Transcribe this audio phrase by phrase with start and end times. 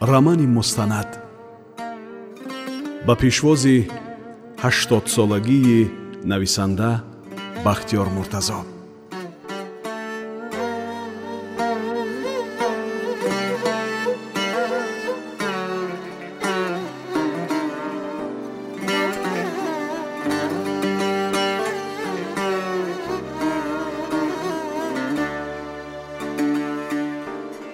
[0.00, 1.18] рамани мустанад
[3.06, 3.90] ба пешвози
[4.62, 5.90] ҳаштодсолагии
[6.24, 6.90] нависанда
[7.64, 8.60] бахтиёр муртазо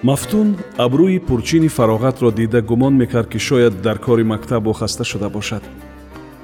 [0.05, 5.63] мафтун абрӯи пурчини фароғатро дида гумон мекард ки шояд дар кори мактабу хаста шуда бошад.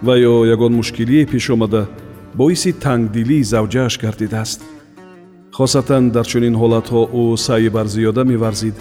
[0.02, 1.86] Ва ё ягон мушкилие пеш омада
[2.34, 4.60] боиси тангдилии завҷааш гардидааст
[5.52, 8.76] хосатан дар чунин ҳолатҳо ӯ саъи бар зиёда меварзид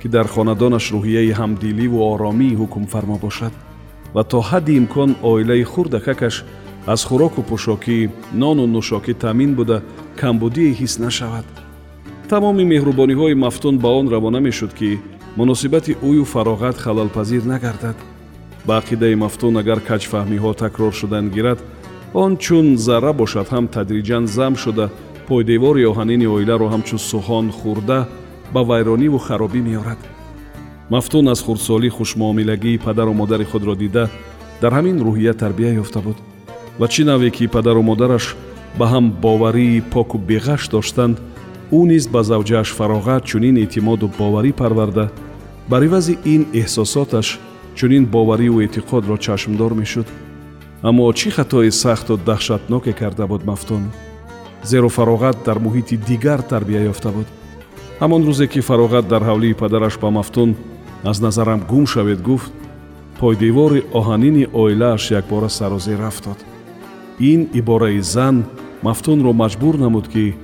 [0.00, 3.52] ки дар хонадонаш рӯҳияи ҳамдиливу оромии ҳукмфармо бошад.
[4.14, 6.44] Ва то ҳадди имкон оилаи хурдакакаш
[6.92, 7.98] аз хӯроку пӯшокӣ
[8.40, 9.76] нону нӯшокӣ таъмин буда
[10.20, 11.46] камбудие ҳис нашавад
[12.28, 15.00] тамоми меҳрубониҳои мафтун ба он равона мешуд ки
[15.36, 17.96] муносибати ӯю фароғат халалпазир нагардад.
[18.66, 21.58] Ба ақидаи мафтун агар каҷфаҳмиҳо такрор шудан гирад
[22.14, 24.86] он чун зарра бошад ҳам тадриҷан зам шуда
[25.28, 27.98] пойдевори оҳанини оиларо ҳамчун сухон хӯрда
[28.54, 30.00] ба вайрониву харобӣ меорад.
[30.90, 34.04] Мафтун аз хурдсолӣ хушмуомилагии падару модари худро дида
[34.62, 36.16] дар ҳамин рӯҳия тарбия ёфта буд.
[36.78, 38.36] Ва чӣ наве ки падару модараш
[38.78, 41.16] ба ҳам боварии поку беғаш доштанд
[41.78, 45.06] ӯ низ ба завҷааш фароғат чунин эътимоду боварӣ парварда
[45.70, 47.28] бар ивази ин эҳсосоташ
[47.78, 50.06] чунин бовариву эътиқодро чашмдор мешуд.
[50.88, 53.82] Аммо чӣ хатои сахту даҳшатноке карда буд мафтун?
[54.70, 57.28] Зеро фароғат дар муҳити дигар тарбия ёфта буд.
[58.00, 60.50] Ҳамон рӯзе ки фароғат дар ҳавлии падараш ба мафтун
[61.10, 62.52] аз назарам гум шавед гуфт
[63.20, 66.38] пойдевори оҳанини оилааш якбора сарозир рафтод.
[67.18, 68.36] Ин ибораи зан
[68.82, 70.34] мафтунро маҷбур намуд ки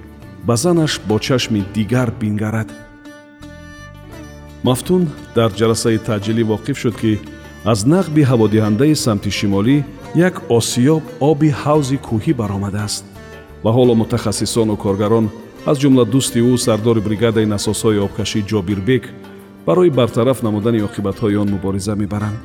[0.46, 2.68] ба занаш бо чашми дигар бингарад.
[4.62, 7.12] Мафтун дар ҷаласаи таъҷилӣ воқиф шуд ки
[7.64, 9.76] аз нақби ҳаводиҳандаи самти шимолӣ
[10.28, 13.04] як осиёб оби ҳавзи кӯҳӣ баромадааст.
[13.64, 15.26] Ва ҳоло мутахассисону коргарон
[15.70, 19.04] аз ҷумла дӯсти ӯ сардори бригадаи насосҳои обкашӣ ҷобирбек
[19.66, 22.38] барои бартараф намудани оқибатҳои он мубориза мебаранд.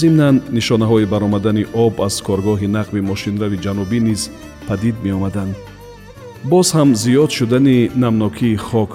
[0.00, 4.22] Зимнан нишонаҳои баромадани об аз коргоҳи нақби мошинрави ҷанубӣ низ
[4.68, 5.54] падид меомаданд
[6.44, 8.90] боз ҳам зиёд шудани намнокии хок.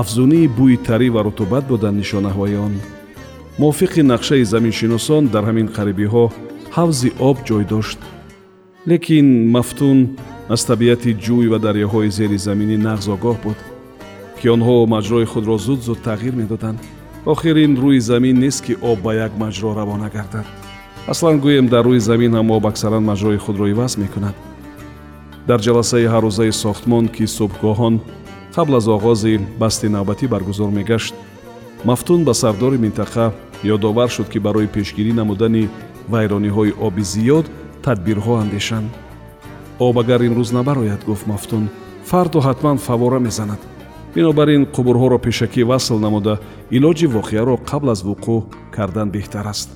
[0.00, 2.74] Афзунии бӯи тарӣ ва рутубат буданд нишонаҳои он.
[3.60, 6.24] Мувофиқи нақшаи заминшиносон дар ҳамин қарибиҳо
[6.76, 7.98] ҳавзи об ҷой дошт.
[8.90, 9.98] Лекин мафтун
[10.54, 13.58] аз табиати ҷӯй ва дарёҳои зеризаминӣ нағз огоҳ буд
[14.38, 16.78] ки онҳо маҷрои худро зуд зуд тағйир медоданд.
[17.32, 20.46] Охир ин рӯи замин нест ки об ба як маҷро равона гардад.
[21.12, 24.34] Аслан гӯем дар рӯи замин ҳам об аксаран маҷрои худро иваз мекунад
[25.48, 27.94] дар ҷаласаи ҳаррӯзаи сохтмон ки субҳгоҳон
[28.54, 31.14] қабл аз оғози басти навбатӣ баргузор мегашт
[31.84, 33.26] мафтун ба сардори минтақа
[33.74, 35.68] ёдовар шуд ки барои пешгирӣ намудани
[36.12, 37.46] вайрониҳои оби зиёд
[37.84, 38.90] тадбирҳо андешанд.
[39.78, 41.64] Об агар имрӯз набарояд гуфт мафтун
[42.10, 43.60] фарду ҳатман фавора мезанад.
[44.14, 46.34] Бинобар ин қубурҳоро пешакӣ васл намуда
[46.76, 48.44] илоҷи воқеаро қабл аз вуқӯъ
[48.76, 49.70] кардан беҳтар аст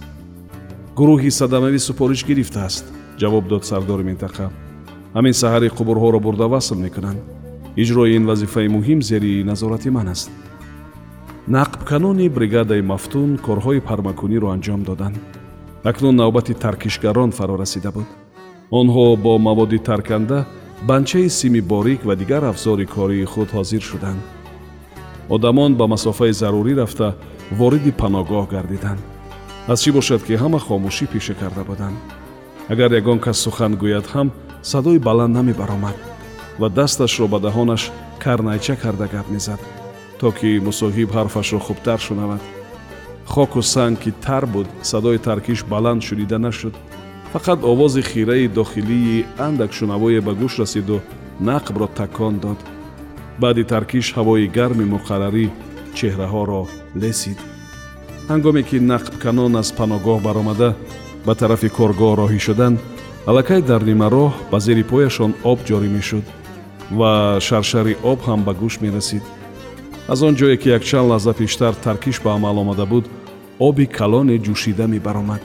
[0.98, 2.84] гурӯҳи садамавӣ супориш гирифтааст
[3.20, 4.46] ҷавоб дод сардори минтақа
[5.16, 7.20] ҳамин саҳари қубурҳоро бурда васл мекунанд.
[7.82, 10.30] Иҷрои ин вазифаи муҳим зери назорати ман аст.
[11.56, 15.16] Нақбканони бригадаи мафтун корҳои пармакуниро анҷом доданд.
[15.90, 18.08] Акнун навбати таркишгарон фаро расида буд.
[18.80, 20.38] Онҳо бо маводи тарканда
[20.88, 24.20] банчаи сими борик ва дигар афзори кории худ ҳозир шуданд.
[25.34, 27.08] Одамон ба масофаи зарурӣ рафта
[27.58, 29.00] вориди паногоҳ гардиданд.
[29.72, 31.96] Аз чӣ бошад ки ҳама хомӯшӣ пиша карда буданд?
[32.72, 34.28] Агар ягон кас сухан гӯяд ҳам
[34.72, 35.96] садои баланд намебаромад
[36.60, 37.82] ва дасташро ба даҳонаш
[38.22, 39.60] карнайча карда гап мезад
[40.18, 42.42] то ки мусоҳиб ҳарфашро хубтар шунавад.
[43.32, 46.74] Хоку санг ки тар буд садои таркиш баланд шунида нашуд.
[47.32, 50.98] Фақат овози хираи дохилии андак шунавое ба гӯш расиду
[51.48, 52.58] нақбро такон дод.
[53.42, 55.46] Баъди таркиш ҳавои гарми муқаррарӣ
[55.96, 56.62] чеҳраҳоро
[57.02, 57.38] лесид.
[58.30, 60.70] Ҳангоме ки нақбканон аз паногоҳ баромада
[61.26, 62.78] ба тарафи коргоҳ роҳӣ шуданд
[63.26, 66.24] аллакай дар нимароҳ ба зери пояшон об ҷорӣ мешуд
[66.98, 67.12] ва
[67.46, 69.24] шаршари об ҳам ба гӯш мерасид.
[70.12, 73.04] Аз он ҷое ки якчанд лаҳза пештар таркиш ба амал омада буд
[73.68, 75.42] оби калоне ҷӯшида мебаромад.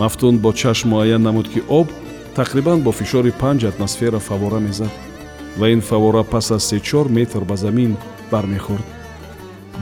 [0.00, 1.88] Мафтун бо чашм муайян намуд ки об
[2.38, 4.92] тақрибан бо фишори панҷ атмосфера фавора мезад
[5.58, 7.92] ва ин фавора пас аз сечор метр ба замин
[8.32, 8.86] бармехӯрд.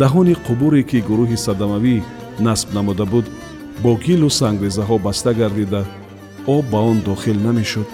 [0.00, 1.96] Даҳони қубуре ки гурӯҳи садамавӣ
[2.46, 3.26] насб намуда буд
[3.82, 5.82] бо гилу сангрезаҳо баста гардида
[6.46, 7.86] об ба он дохил намешуд.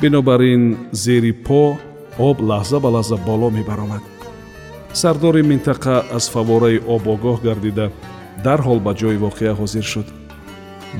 [0.00, 1.78] Бинобар ин зери по
[2.18, 4.02] об лаҳза ба лаҳза боло мебаромад.
[4.92, 7.90] Сардори минтақа аз фавораи об огоҳ гардида
[8.44, 10.06] дарҳол ба ҷои воқеа ҳозир шуд.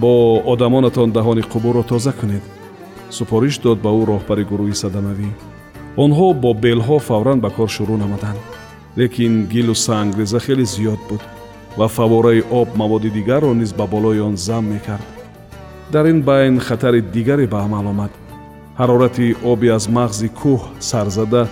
[0.01, 0.13] Бо
[0.53, 2.45] одамонатон даҳони қубурро тоза кунед.
[3.11, 5.31] Супориш дод ба ӯ роҳбари гурӯҳи садамавӣ.
[6.05, 8.41] Онҳо бо белҳо фавран ба кор шурӯъ намуданд.
[8.99, 11.23] Лекин гилу сангреза хеле зиёд буд
[11.79, 15.07] ва фавораи об маводи дигарро низ ба болои он зам мекард
[15.93, 18.11] дар ин байн хатари дигаре ба амал омад.
[18.79, 21.43] Ҳарорати оби аз мағзи кӯҳ сарзада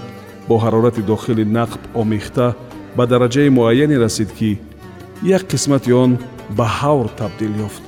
[0.49, 2.55] бо ҳарорати дохили нақб омехта
[2.97, 4.59] ба дараҷаи муайяне расид ки
[5.23, 6.19] як қисмати он
[6.57, 7.83] ба ҳавр табдил ёфт.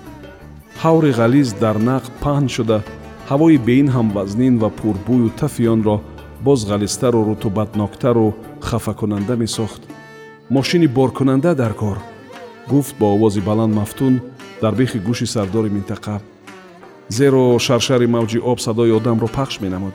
[0.82, 2.78] Ҳаври ғализ дар нақб паҳн шуда
[3.30, 5.96] ҳавои бе ин ҳам вазнин ва пурбӯю тафи онро
[6.46, 9.82] боз ғализтару рутубатноктару хафакунанда месохт.
[10.50, 11.98] Мошини боркунанда дар кор
[12.68, 14.14] гуфт бо овози баланд мафтун
[14.62, 16.20] дар бехи гӯши сардори минтақа
[17.08, 19.94] зеро шаршари мавҷи об садои одамро пахш менамуд.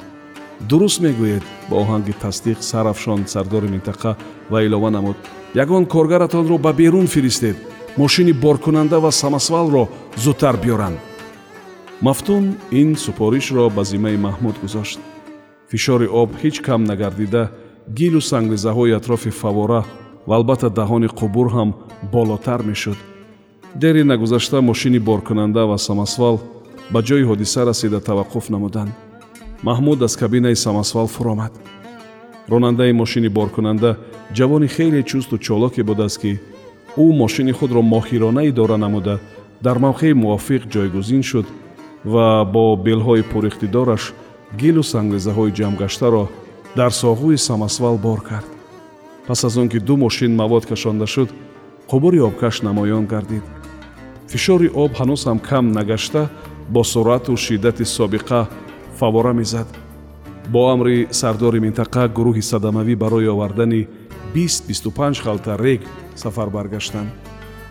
[0.69, 4.11] Дуруст мегӯед ба оҳанги тасдиқ сарафшон сардори минтақа
[4.51, 5.17] ва илова намуд.
[5.55, 7.57] Ягон коргаратонро ба берун фиристед.
[7.97, 10.97] Мошини боркунанда ва самасвалро зудтар биёранд.
[12.01, 14.99] Мафтун ин супоришро ба зиммаи маҳмуд гузошт.
[15.71, 17.51] Фишори об ҳеҷ кам нагардида
[17.97, 19.83] гилу сангрезаҳои атрофи фавора
[20.27, 21.69] ва албатта даҳони қубур ҳам
[22.13, 22.97] болотар мешуд.
[23.75, 26.39] Дери нагузашта мошини боркунанда ва самасвал
[26.93, 28.91] ба ҷои ҳодиса расида таваққуф намуданд.
[29.67, 31.53] Маҳмуд аз кабинаи самасвал фуромад.
[32.51, 33.97] Ронандаи мошини боркунанда
[34.37, 36.39] ҷавони хеле чусту чолоке будааст ки
[37.03, 39.15] ӯ мошини худро моҳирона идора намуда
[39.65, 41.47] дар мавқеи мувофиқ ҷойгузин шуд
[42.13, 44.03] ва бо белҳои пуриқтидораш
[44.59, 46.23] гилу сангрезаҳои ҷамъгаштаро
[46.79, 48.49] дар соғӯи самасвал бор кард.
[49.27, 51.29] Пас аз он ки ду мошин мавод кашонда шуд
[51.89, 53.43] қубури обкаш намоён гардид.
[54.31, 56.29] Фишори об ҳанӯз ҳам кам нагашта
[56.69, 58.47] бо суръату шиддати собиқа
[58.95, 59.67] фавора мезад.
[60.49, 63.87] Бо амри сардори минтақа гурӯҳи садамавӣ барои овардани
[64.35, 65.81] 20-25 халта рег
[66.15, 67.09] сафар баргаштанд.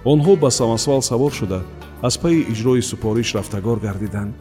[0.05, 1.61] Онҳо ба самасвал савор шуда
[2.03, 4.35] аз пайи иҷрои супориш рафтагор гардиданд.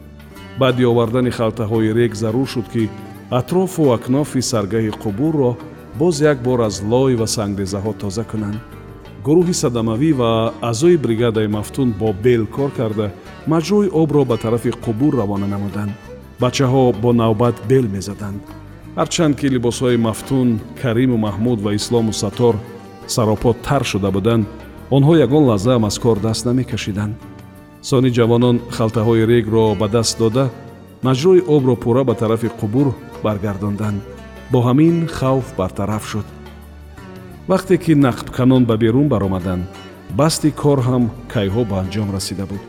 [0.58, 2.88] Баъди овардани халтаҳои рег зарур шуд ки
[3.30, 5.56] атрофу акнофи саргаҳи қубурро
[5.98, 8.75] боз як бор аз лой ва сангрезаҳо тоза кунанд
[9.26, 10.30] гурӯҳи садамавӣ ва
[10.70, 13.06] аъзои бригадаи мафтун бо бел кор карда
[13.52, 15.92] маҷрӯи обро ба тарафи қубур равона намуданд.
[16.42, 18.40] Бачаҳо бо навбат бел мезаданд.
[18.98, 20.48] Ҳарчанд ки либосҳои мафтун
[20.82, 22.54] кариму маҳмуд ва ислому сатор
[23.14, 24.44] саропо тар шуда буданд
[24.96, 27.14] онҳо ягон лаҳзаам аз кор даст намекашиданд.
[27.88, 30.44] Сони ҷавонон халтаҳои регро ба даст дода
[31.06, 32.88] маҷрӯи обро пурра ба тарафи қубур
[33.24, 34.00] баргардонданд.
[34.52, 36.26] Бо ҳамин хавф бартараф шуд
[37.48, 39.64] вақте ки нақбканон ба берун баромаданд
[40.18, 42.62] басти кор ҳам кайҳо ба анҷом расида буд.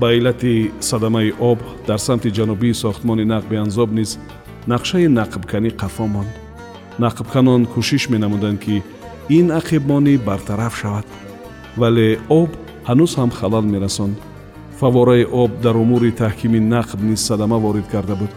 [0.00, 4.10] Ба иллати садамаи об дар самти ҷанубии сохтмони нақби анзоб низ
[4.72, 6.32] нақшаи нақбканӣ қафо монд.
[7.04, 8.82] Нақбканон кӯшиш менамуданд ки
[9.38, 11.06] ин ақибмонӣ бартараф шавад.
[11.80, 12.08] Вале
[12.40, 12.50] об
[12.88, 14.16] ҳанӯз ҳам халал мерасонд.
[14.78, 18.32] Фавораи об дар умури таҳкими нақб низ садама ворид карда буд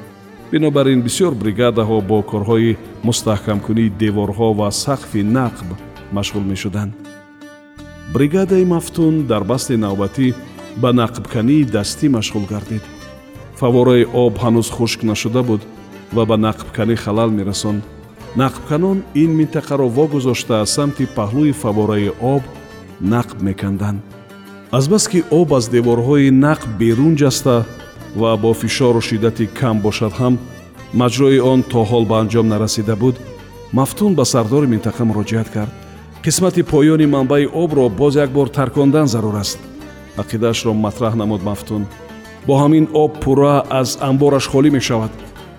[0.51, 2.77] бинобар ин бисёр бригадаҳо бо корҳои
[3.07, 5.67] мустаҳкамкунии деворҳо ва сақфи нақб
[6.17, 6.93] машғул мешуданд.
[8.13, 10.27] Бригадаи мафтун дар басти навбатӣ
[10.81, 12.83] ба нақбкании дастӣ машғул гардид.
[13.59, 15.61] Фавораи об ҳанӯз хушк нашуда буд
[16.15, 17.83] ва ба нақбканӣ халал мерасонд
[18.41, 22.43] нақбканон ин минтақаро вогузошта аз самти паҳлӯи фавораи об
[23.13, 23.99] нақб меканданд.
[24.71, 27.65] Азбаски об аз деворҳои нақб берун ҷаста
[28.15, 30.37] ва бо фишору шиддати кам бошад ҳам
[30.93, 33.15] маҷрои он то ҳол ба анҷом нарасида буд
[33.73, 35.71] мафтун ба сардори минтақа муроҷиат кард.
[36.23, 39.59] қисмати поёни манбаи обро боз як бор таркондан зарур аст.
[40.17, 41.85] ақидаашро матраҳ намуд мафтун.
[42.47, 45.11] бо ҳамин об пурра аз амбораш холӣ мешавад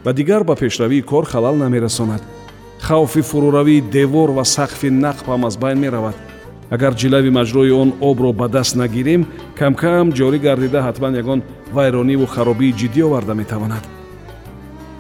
[0.04, 2.22] ва дигар ба пешравии кор халал намерасонад.
[2.80, 6.16] хавфи фуруравии девор ва сақфи нақб ҳам аз байн меравад
[6.74, 9.22] агар ҷилави маҷрои он обро ба даст нагирем
[9.58, 11.40] камкам ҷорӣ гардида ҳатман ягон
[11.76, 13.84] вайрониву харобии ҷиддӣ оварда метавонад.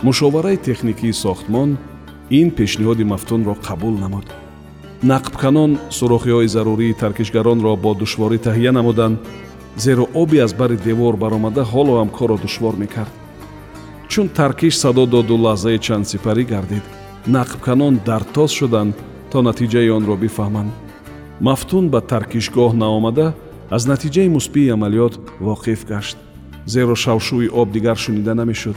[0.06, 1.70] Мушовараи техникии сохтмон
[2.40, 4.26] ин пешниҳоди мафтунро қабул намуд.
[5.10, 9.18] Нақбканон сурохиҳои зарурии таркишгаронро бо душворӣ таҳия намуданд
[9.84, 13.12] зеро оби аз бари девор баромада ҳоло ҳам корро душвор мекард.
[14.08, 16.84] Чун таркиш садо доду лаҳзаи чандсипарӣ гардид
[17.36, 18.94] нақбканон дартоз шуданд
[19.30, 20.72] то натиҷаи онро бифаҳманд
[21.40, 23.34] мафтун ба таркишгоҳ наомада
[23.70, 26.16] аз натиҷаи мусбии амалиёт воқиф гашт
[26.66, 28.76] зеро шавшӯи об дигар шунида намешуд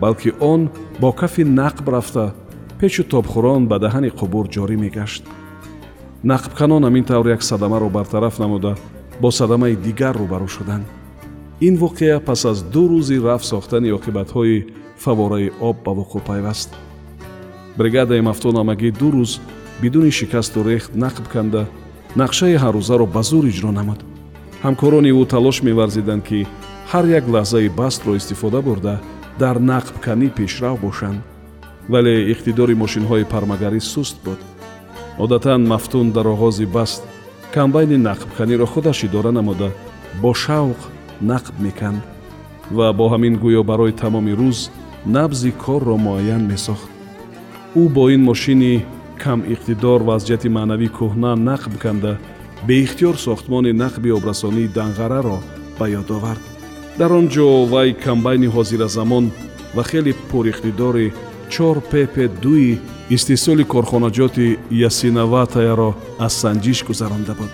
[0.00, 2.34] балки он бо кафи нақб рафта
[2.78, 5.24] печу тобхӯрон ба даҳани қубур ҷорӣ мегашт.
[6.24, 8.72] Нақбканон ҳамин тавр як садамаро бартараф намуда
[9.20, 10.86] бо садамаи дигар рӯбарӯ шуданд
[11.60, 14.66] ин воқеа пас аз ду рӯзи рафт сохтани оқибатҳои
[14.96, 16.70] фавораи об ба вуқӯъ пайваст.
[17.78, 19.32] Бригадаи мафтунамагӣ ду рӯз
[19.82, 21.62] бидуни шикасту рехт нақб канда
[22.16, 24.00] нақшаи ҳаррӯзаро ба зур иҷро намуд.
[24.64, 26.46] Ҳамкорони ӯ талош меварзиданд ки
[26.90, 28.94] ҳар як лаҳзаи бастро истифода бурда
[29.42, 31.20] дар нақбканӣ пешрав бошанд.
[31.92, 34.40] Вале иқтидори мошинҳои пармагарӣ суст буд.
[35.24, 37.02] Одатан мафтун дар оғози баст
[37.54, 39.68] камбайни нақбканиро худаш идора намуда
[40.22, 40.80] бо шавқ
[41.30, 42.02] нақб меканд
[42.76, 44.58] ва бо ҳамин гӯё барои тамоми рӯз
[45.06, 46.88] набзи корро муайян месохт.
[47.80, 48.84] Ӯ бо ин мошини
[49.24, 52.12] камиқтидор вазъияти маънавӣ кӯҳна нақб канда
[52.68, 55.38] беихтиёр сохтмони нақби обрасонии данғараро
[55.78, 56.42] ба ёд овард.
[56.98, 59.24] Дар он ҷо вай камбайни ҳозиразамон
[59.74, 61.12] ва хеле пуриқтидори
[61.54, 62.78] чор пп дуи
[63.16, 64.58] истеҳсоли корхонаҷоти
[64.88, 65.90] ясинаватаяро
[66.26, 67.52] аз санҷиш гузаронда буд.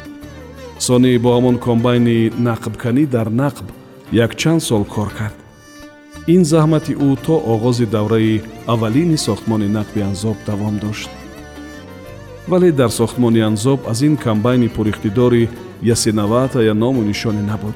[0.86, 2.18] Сонӣ бо ҳамон комбайни
[2.48, 3.66] нақбканӣ дар нақб
[4.24, 5.36] якчанд сол кор кард.
[6.34, 8.42] Ин заҳмати ӯ то оғози давраи
[8.72, 11.10] аввалини сохтмони нақби анзоб давом дошт
[12.48, 15.48] вале дар сохтмони анзоб аз ин камбайни пуриқтидори
[15.82, 17.74] ясинаватая ному нишоне набуд.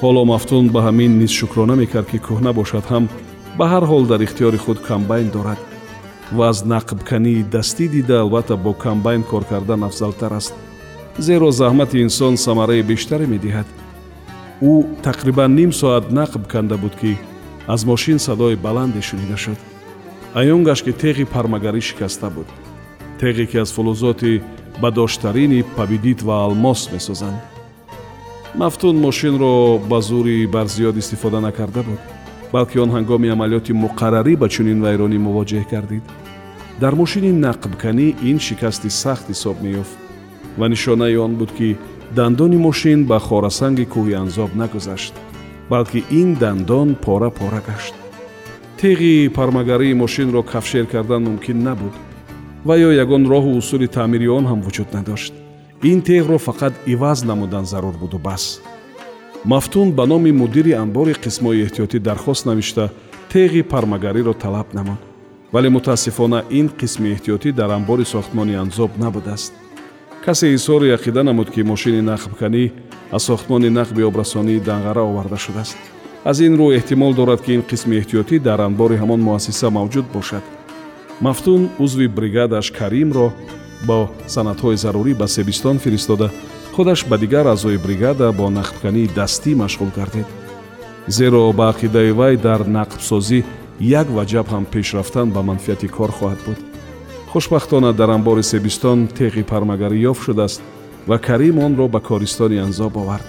[0.00, 3.04] Ҳоло мафтун ба ҳамин низ шукрона мекард ки кӯҳна бошад ҳам
[3.58, 5.60] ба ҳар ҳол дар ихтиёри худ камбайн дорад
[6.36, 10.54] ва аз нақбкании дастӣ дида албатта бо камбайн кор кардан афзалтар аст.
[11.18, 13.68] Зеро заҳмати инсон самараи бештаре медиҳад.
[14.70, 14.72] Ӯ
[15.06, 17.18] тақрибан ним соат нақб канда буд ки
[17.66, 19.58] аз мошин садои баланде шунида шуд.
[20.40, 22.48] Аён гашт ки теғи пармагарӣ шикаста буд
[23.20, 24.40] теғе ки аз фулузоти
[24.80, 27.40] бадоштарини пабидит ва алмос месозанд.
[28.54, 32.00] Мафтун мошинро ба зури барзиёд истифода накарда буд
[32.52, 36.02] балки он ҳангоми амалиёти муқаррарӣ ба чунин вайронӣ мувоҷеҳ гардид.
[36.80, 39.96] Дар мошини нақбканӣ ин шикасти сахт ҳисоб меёфт
[40.58, 41.76] ва нишонаи он буд ки
[42.16, 45.14] дандони мошин ба хорасанги кӯҳи анзоб нагузашт
[45.70, 47.94] балки ин дандон пора пора гашт.
[48.80, 51.92] Теғи пармагарии мошинро кафшер кардан мумкин набуд
[52.64, 55.32] ва ё ягон роҳу усули таъмири он ҳам вуҷуд надошт.
[55.82, 58.60] Ин теғро фақат иваз намудан зарур буду бас.
[59.44, 62.90] Мафтун ба номи мудири анбори қисмҳои эҳтиётӣ дархост навишта
[63.32, 64.98] теғи пармагариро талаб намуд.
[65.52, 69.52] Вале мутаассифона ин қисми эҳтиётӣ дар анбори сохтмони анзоб набудааст.
[70.24, 72.72] Касе изҳори ақида намуд ки мошини нақбканӣ
[73.12, 75.76] аз сохтмони нақби обрасонии данғара оварда шудааст.
[76.24, 80.42] Аз ин рӯ эҳтимол дорад ки ин қисми эҳтиётӣ дар анбори ҳамон муассиса мавҷуд бошад
[81.20, 83.32] мафтун узви бригадаш каримро
[83.86, 86.30] бо санадҳои зарурӣ ба себистон фиристода
[86.74, 90.26] худаш ба дигар аъзои бригада бо нақбкании дастӣ машғул гардид.
[91.08, 93.44] Зеро ба ақидаи вай дар нақбсозӣ
[93.80, 96.58] як ваҷаб ҳам пеш рафтан ба манфиати кор хоҳад буд.
[97.32, 100.60] Хушбахтона дар анбори себистон теғи пармагарӣ ёфт шудааст
[101.08, 103.26] ва карим онро ба користони анзоб овард.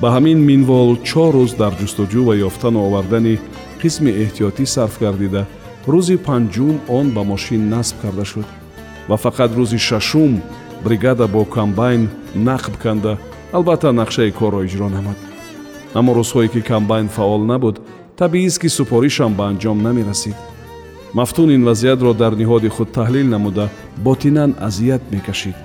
[0.00, 3.38] Ба ҳамин минвол чор рӯз дар ҷустуҷӯ ва ёфтану овардани
[3.82, 5.42] қисми эҳтиётӣ сарф гардида
[5.92, 8.48] рӯзи панҷум он ба мошин насб карда шуд
[9.08, 10.32] ва фақат рӯзи шашум
[10.84, 12.02] бригада бо комбайн
[12.34, 13.12] нақб канда
[13.52, 15.18] албатта нақшаи корро иҷро намуд.
[15.98, 17.76] Аммо рӯзҳое ки комбайн фаъол набуд
[18.20, 20.36] табиист ки супоришам ба анҷом намерасид.
[21.14, 23.68] Мафтун ин вазъиятро дар ниҳоди худ таҳлил намуда
[24.06, 25.56] ботинан азият мекашид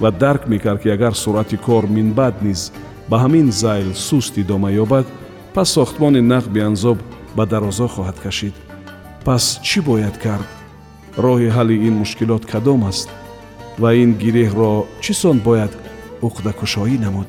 [0.00, 2.72] ва дарк мекард ки агар суръати кор минбаъд низ
[3.10, 5.06] ба ҳамин зайл суст идома ёбад
[5.54, 6.98] пас сохтмони нақби анзоб
[7.36, 8.54] ба дарозо хоҳад кашид
[9.26, 10.48] пас чӣ бояд кард
[11.24, 13.08] роҳи ҳалли ин мушкилот кадом аст
[13.82, 15.72] ва ин гиреҳро чӣ сон бояд
[16.26, 17.28] уқдакушоӣ намуд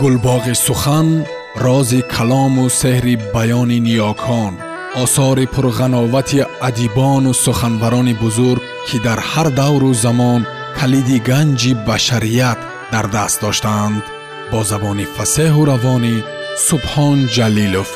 [0.00, 1.08] гулбоғи сухан
[1.64, 4.54] рози калому сеҳри баёни ниёкон
[5.02, 10.40] осори пурғановати адибону суханбарони бузург ки дар ҳар давру замон
[10.78, 12.60] калиди ганҷи башарият
[12.92, 14.02] дар даст доштаанд
[14.50, 16.14] бо забони фасеҳу равонӣ
[16.68, 17.90] субҳон ҷалилов